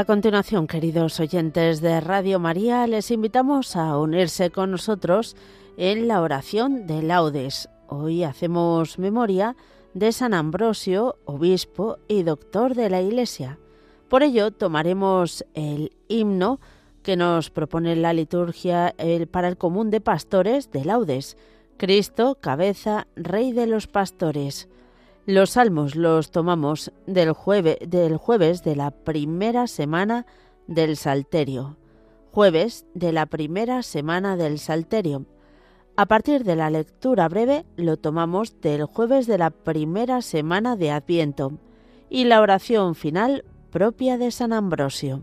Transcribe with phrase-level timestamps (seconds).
[0.00, 5.36] A continuación, queridos oyentes de Radio María, les invitamos a unirse con nosotros
[5.76, 7.68] en la oración de laudes.
[7.86, 9.56] Hoy hacemos memoria
[9.92, 13.58] de San Ambrosio, obispo y doctor de la Iglesia.
[14.08, 16.60] Por ello, tomaremos el himno
[17.02, 18.94] que nos propone la liturgia
[19.30, 21.36] para el común de pastores de laudes.
[21.76, 24.66] Cristo, cabeza, Rey de los pastores.
[25.30, 27.78] Los salmos los tomamos del, jueves
[28.64, 30.26] de la primera semana
[30.66, 31.76] del Salterio.
[32.32, 35.26] Jueves de la primera semana del Salterio.
[35.94, 40.90] A partir de la lectura breve lo tomamos del jueves de la primera semana de
[40.90, 41.60] Adviento
[42.08, 45.22] y la oración final propia de San Ambrosio.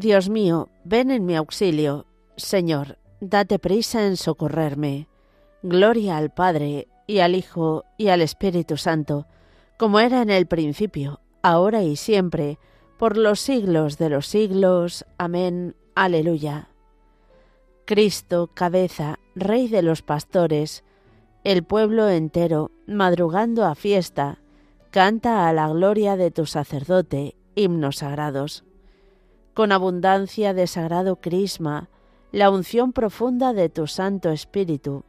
[0.00, 2.06] Dios mío, ven en mi auxilio.
[2.36, 5.08] Señor, date prisa en socorrerme.
[5.62, 9.26] Gloria al Padre, y al Hijo, y al Espíritu Santo,
[9.76, 12.58] como era en el principio, ahora y siempre,
[12.98, 15.04] por los siglos de los siglos.
[15.18, 15.74] Amén.
[15.94, 16.68] Aleluya.
[17.84, 20.84] Cristo, cabeza, Rey de los pastores,
[21.44, 24.38] el pueblo entero, madrugando a fiesta,
[24.90, 28.64] canta a la gloria de tu sacerdote himnos sagrados
[29.60, 31.90] con abundancia de sagrado crisma,
[32.32, 35.04] la unción profunda de tu Santo Espíritu.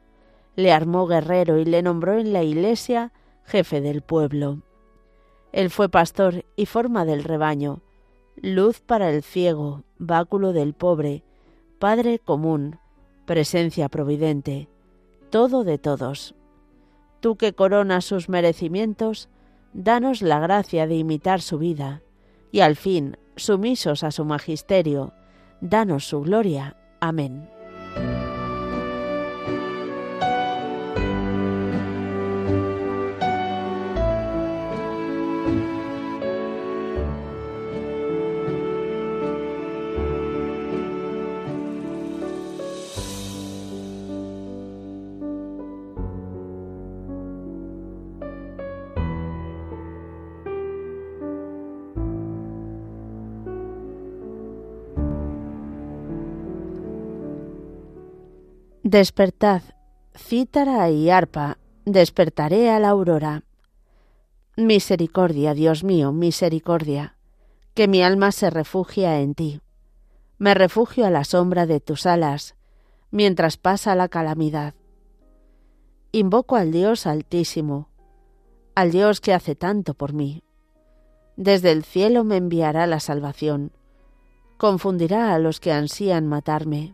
[0.57, 3.13] Le armó guerrero y le nombró en la iglesia
[3.45, 4.61] jefe del pueblo.
[5.51, 7.81] Él fue pastor y forma del rebaño,
[8.35, 11.23] luz para el ciego, báculo del pobre,
[11.79, 12.77] Padre común,
[13.25, 14.69] presencia providente,
[15.31, 16.35] todo de todos.
[17.21, 19.29] Tú que coronas sus merecimientos,
[19.73, 22.03] danos la gracia de imitar su vida,
[22.51, 25.13] y al fin sumisos a su magisterio.
[25.61, 26.77] Danos su gloria.
[26.99, 27.49] Amén.
[58.91, 59.61] Despertad,
[60.17, 63.45] cítara y arpa, despertaré a la aurora.
[64.57, 67.15] Misericordia, Dios mío, misericordia,
[67.73, 69.61] que mi alma se refugia en ti.
[70.39, 72.55] Me refugio a la sombra de tus alas,
[73.11, 74.73] mientras pasa la calamidad.
[76.11, 77.87] Invoco al Dios altísimo,
[78.75, 80.43] al Dios que hace tanto por mí.
[81.37, 83.71] Desde el cielo me enviará la salvación,
[84.57, 86.93] confundirá a los que ansían matarme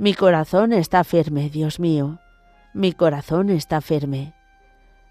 [0.00, 2.20] Mi corazón está firme, Dios mío,
[2.72, 4.32] mi corazón está firme.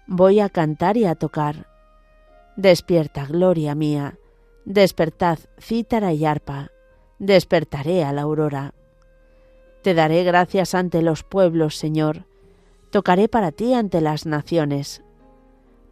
[0.08, 1.68] Voy a cantar y a tocar.
[2.56, 4.18] Despierta, gloria mía,
[4.64, 6.72] despertad, cítara y arpa,
[7.20, 8.74] despertaré a la aurora.
[9.84, 12.24] Te daré gracias ante los pueblos, Señor,
[12.90, 15.04] tocaré para ti ante las naciones.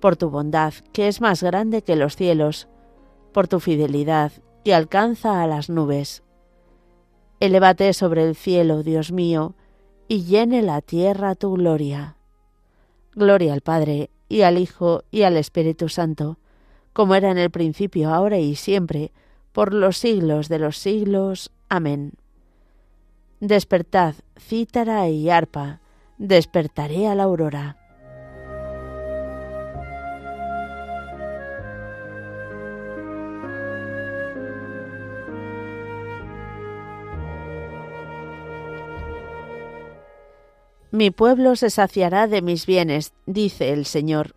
[0.01, 2.67] Por tu bondad, que es más grande que los cielos,
[3.33, 4.33] por tu fidelidad,
[4.65, 6.25] que alcanza a las nubes
[7.41, 9.55] Elévate sobre el cielo, Dios mío,
[10.09, 12.17] y llene la tierra tu gloria.
[13.15, 16.39] Gloria al Padre, y al Hijo, y al Espíritu Santo,
[16.93, 19.13] como era en el principio, ahora y siempre,
[19.53, 21.51] por los siglos de los siglos.
[21.69, 22.13] Amén.
[23.41, 25.81] Despertad, cítara y arpa,
[26.19, 27.88] despertaré a la aurora.
[40.91, 44.37] Mi pueblo se saciará de mis bienes, dice el Señor.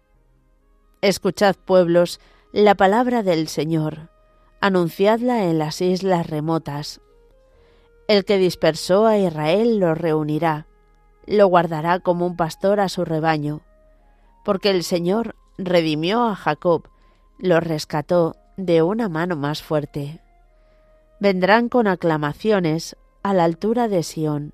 [0.99, 2.19] Escuchad, pueblos,
[2.51, 4.09] la palabra del Señor.
[4.59, 7.01] anunciadla en las islas remotas.
[8.07, 10.67] El que dispersó a Israel lo reunirá,
[11.25, 13.61] lo guardará como un pastor a su rebaño,
[14.45, 16.89] porque el Señor redimió a Jacob,
[17.39, 20.19] lo rescató de una mano más fuerte.
[21.19, 24.53] Vendrán con aclamaciones a la altura de Sión,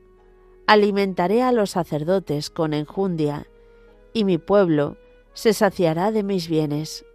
[0.67, 3.47] Alimentaré a los sacerdotes con enjundia,
[4.13, 4.97] y mi pueblo
[5.33, 7.05] se saciará de mis bienes.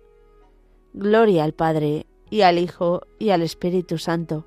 [0.92, 4.46] Gloria al Padre, y al Hijo, y al Espíritu Santo,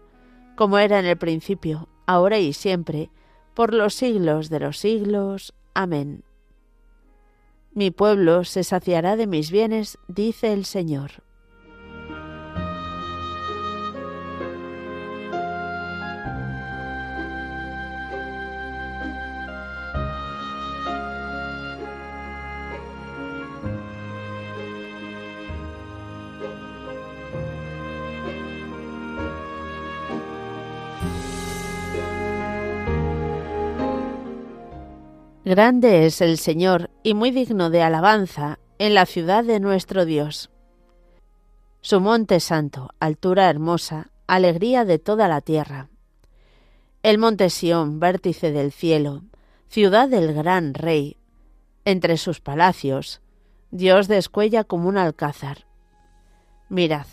[0.56, 3.10] como era en el principio, ahora y siempre,
[3.54, 5.54] por los siglos de los siglos.
[5.74, 6.24] Amén.
[7.74, 11.24] Mi pueblo se saciará de mis bienes, dice el Señor.
[35.50, 40.52] Grande es el Señor y muy digno de alabanza en la ciudad de nuestro Dios.
[41.82, 45.90] Su monte santo, altura hermosa, alegría de toda la tierra.
[47.02, 49.24] El monte Sión, vértice del cielo,
[49.70, 51.18] ciudad del gran rey.
[51.84, 53.20] Entre sus palacios,
[53.72, 55.66] Dios descuella como un alcázar.
[56.70, 57.08] Mirad,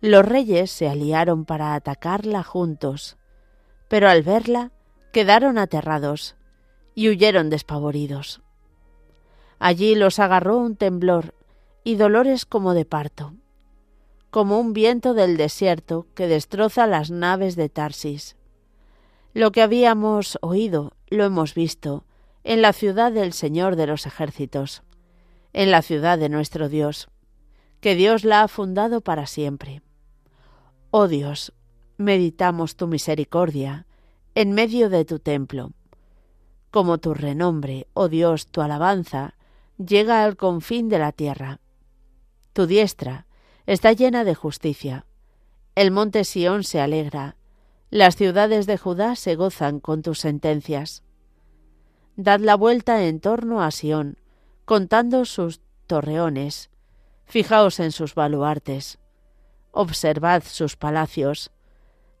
[0.00, 3.18] los reyes se aliaron para atacarla juntos,
[3.88, 4.72] pero al verla
[5.12, 6.34] quedaron aterrados
[6.94, 8.42] y huyeron despavoridos.
[9.58, 11.34] Allí los agarró un temblor
[11.84, 13.34] y dolores como de parto,
[14.30, 18.36] como un viento del desierto que destroza las naves de Tarsis.
[19.34, 22.04] Lo que habíamos oído lo hemos visto
[22.44, 24.82] en la ciudad del Señor de los ejércitos,
[25.52, 27.08] en la ciudad de nuestro Dios,
[27.80, 29.82] que Dios la ha fundado para siempre.
[30.90, 31.52] Oh Dios,
[31.96, 33.86] meditamos tu misericordia
[34.34, 35.72] en medio de tu templo
[36.72, 39.34] como tu renombre, oh Dios, tu alabanza,
[39.76, 41.60] llega al confín de la tierra.
[42.54, 43.26] Tu diestra
[43.66, 45.04] está llena de justicia.
[45.74, 47.36] El monte Sión se alegra.
[47.90, 51.04] Las ciudades de Judá se gozan con tus sentencias.
[52.16, 54.16] Dad la vuelta en torno a Sión,
[54.64, 56.70] contando sus torreones.
[57.26, 58.98] Fijaos en sus baluartes.
[59.72, 61.50] Observad sus palacios,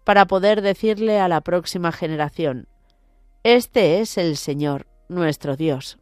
[0.04, 2.68] para poder decirle a la próxima generación,
[3.44, 5.98] este es el Señor, nuestro Dios.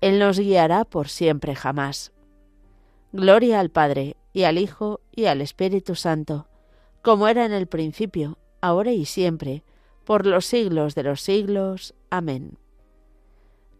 [0.00, 2.12] Él nos guiará por siempre jamás.
[3.12, 6.48] Gloria al Padre, y al Hijo, y al Espíritu Santo,
[7.02, 9.62] como era en el principio, ahora y siempre,
[10.04, 11.94] por los siglos de los siglos.
[12.10, 12.58] Amén.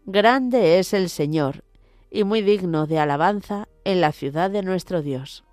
[0.05, 1.65] Grande es el Señor,
[2.09, 5.43] y muy digno de alabanza en la ciudad de nuestro Dios.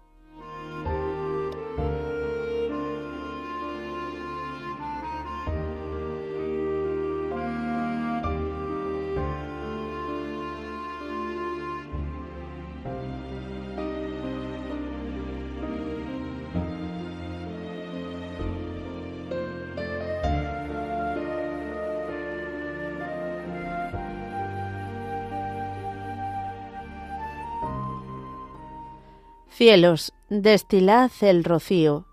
[29.56, 32.04] Cielos, destilad el rocío,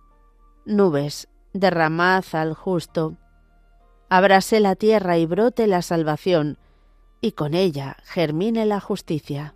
[0.66, 3.18] nubes, derramad al justo.
[4.08, 6.58] Abrase la tierra y brote la salvación,
[7.20, 9.56] y con ella germine la justicia.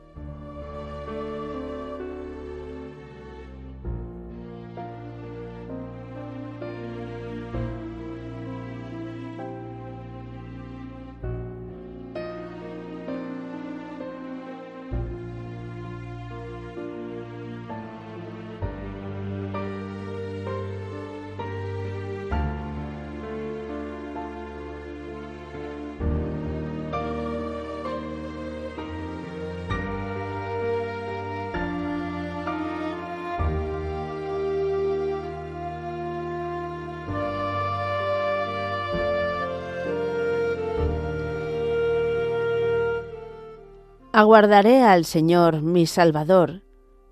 [44.21, 46.61] Aguardaré al Señor, mi Salvador,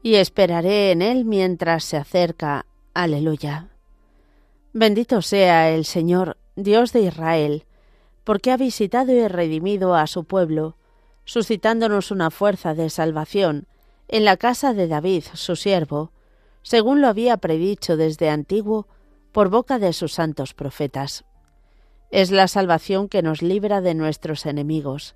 [0.04, 2.68] y esperaré en Él mientras se acerca.
[2.94, 3.70] Aleluya.
[4.74, 7.66] Bendito sea el Señor, Dios de Israel,
[8.24, 10.78] porque ha visitado y redimido a su pueblo,
[11.26, 13.66] suscitándonos una fuerza de salvación
[14.08, 16.12] en la casa de David, su siervo,
[16.62, 18.88] según lo había predicho desde antiguo
[19.32, 21.26] por boca de sus santos profetas.
[22.12, 25.16] Es la salvación que nos libra de nuestros enemigos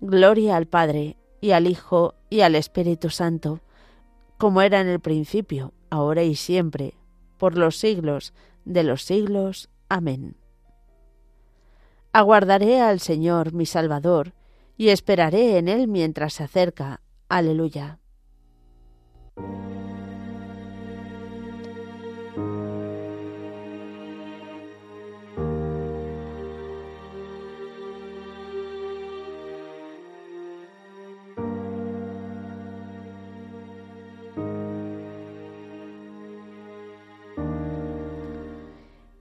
[0.00, 3.60] Gloria al Padre, y al Hijo, y al Espíritu Santo,
[4.38, 6.94] como era en el principio, ahora y siempre,
[7.36, 8.32] por los siglos
[8.64, 9.70] de los siglos.
[9.88, 10.36] Amén.
[12.12, 14.34] Aguardaré al Señor mi Salvador,
[14.76, 17.00] y esperaré en Él mientras se acerca.
[17.28, 17.98] Aleluya.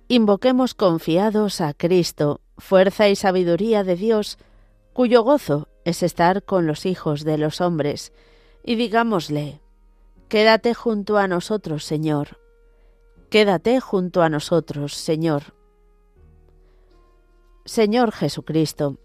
[0.10, 4.38] Invoquemos confiados a Cristo, fuerza y sabiduría de Dios,
[4.94, 8.14] cuyo gozo es estar con los hijos de los hombres,
[8.64, 9.62] y digámosle,
[10.30, 12.38] Quédate junto a nosotros, Señor.
[13.30, 15.54] Quédate junto a nosotros, Señor.
[17.64, 18.98] Señor Jesucristo,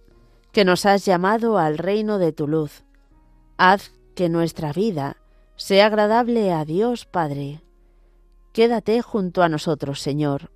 [0.52, 2.84] que nos has llamado al reino de tu luz,
[3.56, 5.16] haz que nuestra vida
[5.56, 7.60] sea agradable a Dios Padre.
[8.52, 10.50] Quédate junto a nosotros, Señor.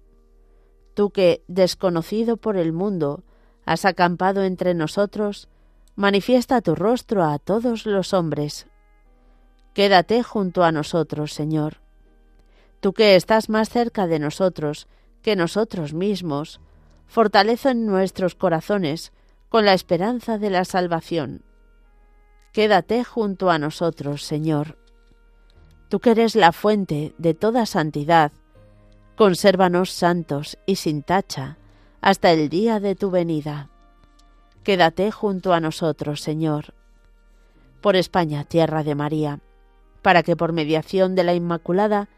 [0.96, 3.22] Tú que, desconocido por el mundo,
[3.66, 5.50] has acampado entre nosotros,
[5.94, 8.66] manifiesta tu rostro a todos los hombres.
[9.74, 11.82] Quédate junto a nosotros, Señor.
[12.80, 14.88] Tú que estás más cerca de nosotros
[15.20, 16.62] que nosotros mismos,
[17.06, 19.12] fortalece en nuestros corazones
[19.50, 21.42] con la esperanza de la salvación.
[22.52, 24.78] Quédate junto a nosotros, Señor.
[25.90, 28.32] Tú que eres la fuente de toda santidad,
[29.16, 31.56] consérvanos santos y sin tacha,
[32.02, 33.70] hasta el día de tu venida.
[34.62, 36.74] Quédate junto a nosotros, Señor.
[37.80, 39.40] Por España, tierra de María,
[40.02, 42.08] para que por mediación de la Inmaculada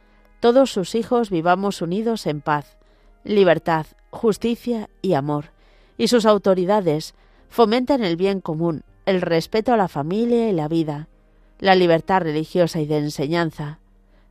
[0.40, 2.76] todos sus hijos vivamos unidos en paz,
[3.22, 5.52] libertad, justicia y amor,
[5.96, 7.14] y sus autoridades
[7.48, 11.08] fomenten el bien común, el respeto a la familia y la vida,
[11.60, 13.78] la libertad religiosa y de enseñanza,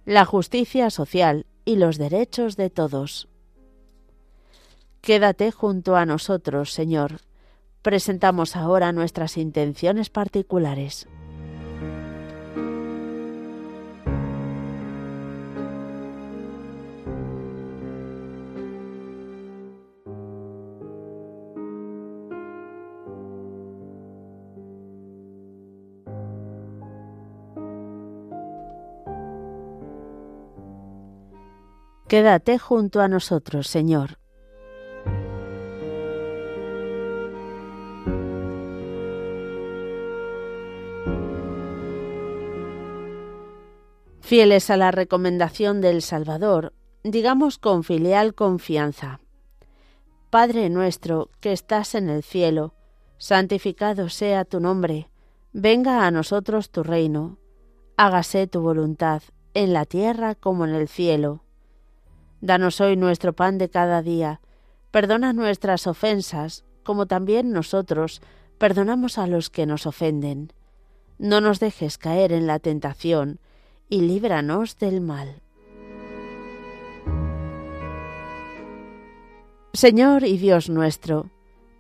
[0.06, 3.28] la justicia social y los derechos de todos.
[5.02, 7.20] Quédate junto a nosotros, Señor.
[7.82, 11.10] Presentamos ahora nuestras intenciones particulares.
[32.08, 34.18] Quédate junto a nosotros, Señor.
[44.22, 46.74] Fieles a la recomendación del Salvador,
[47.04, 49.20] digamos con filial confianza.
[50.30, 52.74] Padre nuestro que estás en el cielo,
[53.18, 55.10] santificado sea tu nombre,
[55.52, 57.38] venga a nosotros tu reino,
[57.96, 59.24] hágase tu voluntad,
[59.54, 61.47] en la tierra como en el cielo.
[62.42, 64.42] Danos hoy nuestro pan de cada día,
[64.92, 68.22] perdona nuestras ofensas, como también nosotros
[68.58, 70.54] perdonamos a los que nos ofenden.
[71.18, 73.40] No nos dejes caer en la tentación,
[73.90, 75.42] y líbranos del mal.
[79.74, 81.30] Señor y Dios nuestro,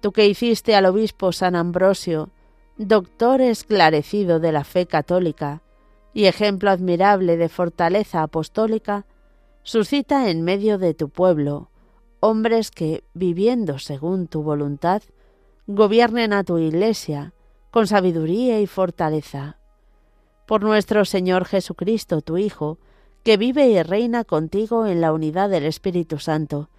[0.01, 2.29] tú que hiciste al obispo San Ambrosio,
[2.77, 5.61] doctor esclarecido de la fe católica
[6.13, 9.05] y ejemplo admirable de fortaleza apostólica,
[9.67, 11.71] suscita en medio de tu pueblo
[12.21, 15.03] hombres que, viviendo según tu voluntad,
[15.67, 17.33] gobiernen a tu iglesia
[17.69, 19.59] con sabiduría y fortaleza.
[20.45, 22.79] Por nuestro Señor Jesucristo, tu Hijo,
[23.23, 26.69] que vive y reina contigo en la unidad del Espíritu Santo,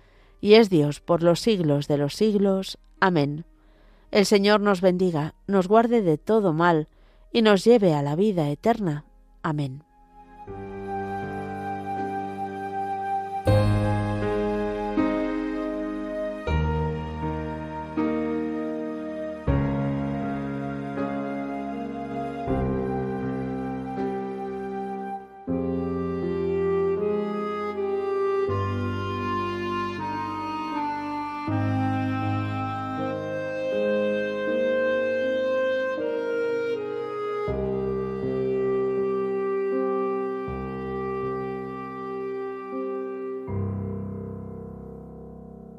[0.40, 2.78] y es Dios por los siglos de los siglos.
[3.00, 3.44] Amén.
[4.10, 6.88] El Señor nos bendiga, nos guarde de todo mal,
[7.34, 9.04] y nos lleve a la vida eterna.
[9.42, 9.87] Amén.